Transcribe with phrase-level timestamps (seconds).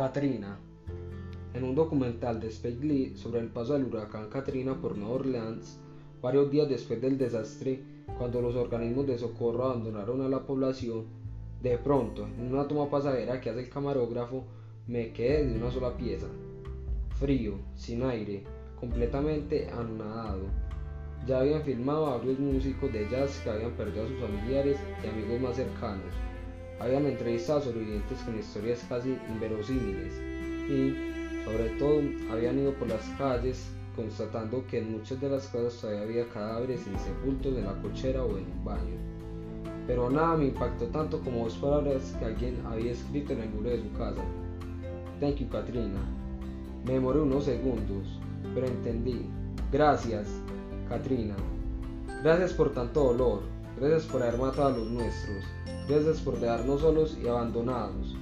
[0.00, 0.58] Katrina.
[1.52, 5.78] En un documental de Spike Lee sobre el paso del huracán Katrina por Nueva Orleans,
[6.22, 7.82] varios días después del desastre,
[8.16, 11.04] cuando los organismos de socorro abandonaron a la población,
[11.60, 14.44] de pronto, en una toma pasajera que hace el camarógrafo,
[14.86, 16.28] me quedé de una sola pieza.
[17.18, 18.42] Frío, sin aire,
[18.80, 20.46] completamente anonadado.
[21.26, 25.08] Ya habían filmado a varios músicos de jazz que habían perdido a sus familiares y
[25.08, 26.14] amigos más cercanos
[26.80, 30.14] habían entrevistado a sobrevivientes con historias casi inverosímiles
[30.68, 32.00] y, sobre todo,
[32.32, 36.86] habían ido por las calles constatando que en muchas de las casas todavía había cadáveres
[36.86, 38.96] insepultos en la cochera o en un baño.
[39.86, 43.70] Pero nada me impactó tanto como dos palabras que alguien había escrito en el muro
[43.70, 44.22] de su casa.
[45.20, 46.00] Thank you, Katrina.
[46.84, 48.06] Me demoré unos segundos,
[48.54, 49.26] pero entendí.
[49.70, 50.28] Gracias,
[50.88, 51.34] Katrina.
[52.22, 53.42] Gracias por tanto dolor.
[53.78, 55.44] Gracias por haber matado a los nuestros.
[55.90, 58.14] Gracias por dejarnos solos y abandonados.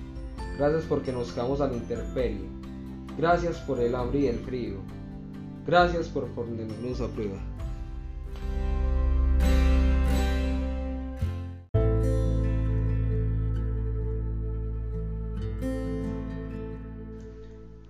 [0.57, 2.49] Gracias porque nos quedamos a la intemperie.
[3.19, 4.77] Gracias por el hambre y el frío.
[5.67, 7.37] Gracias por ponernos a prueba.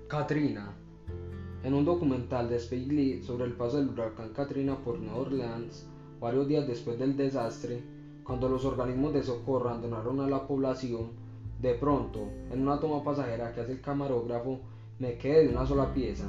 [0.09, 0.75] Katrina.
[1.63, 5.87] En un documental de Spike Lee sobre el paso del huracán Katrina por Nueva Orleans,
[6.19, 7.98] varios días después del desastre,
[8.29, 11.13] cuando los organismos de socorro abandonaron a la población,
[11.63, 14.61] de pronto, en una toma pasajera que hace el camarógrafo,
[14.99, 16.27] me quedé de una sola pieza.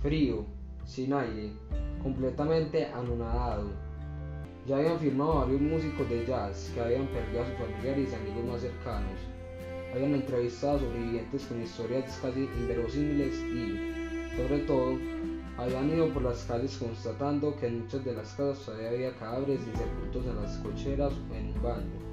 [0.00, 0.46] Frío,
[0.86, 1.52] sin aire,
[2.02, 3.68] completamente anonadado.
[4.66, 8.50] Ya habían firmado varios músicos de jazz que habían perdido a sus familiares y amigos
[8.50, 9.20] más cercanos.
[9.92, 14.96] Habían entrevistado a sobrevivientes con historias casi inverosímiles y, sobre todo,
[15.58, 19.60] habían ido por las calles constatando que en muchas de las casas todavía había cadáveres
[19.66, 22.08] insepultos en las cocheras o en un baño.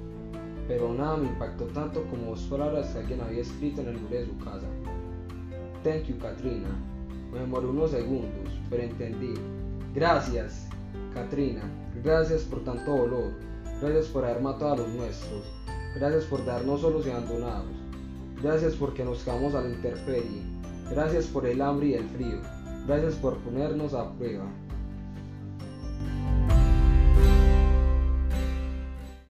[0.66, 4.16] Pero nada me impactó tanto como dos palabras que alguien había escrito en el muro
[4.16, 4.66] de su casa.
[5.84, 6.68] Thank you, Katrina.
[7.32, 9.34] Me demoré unos segundos, pero entendí.
[9.94, 10.66] Gracias,
[11.14, 11.62] Katrina.
[12.02, 13.32] Gracias por tanto dolor.
[13.80, 15.44] Gracias por haber matado a los nuestros.
[15.94, 17.70] Gracias por darnos solos y abandonados.
[18.42, 20.42] Gracias porque nos quedamos a la intemperie.
[20.90, 22.38] Gracias por el hambre y el frío.
[22.86, 24.44] Gracias por ponernos a prueba.